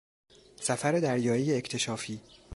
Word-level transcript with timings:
سفر 0.61 0.91
دریایی 0.99 1.53
اکتشافی 1.53 2.21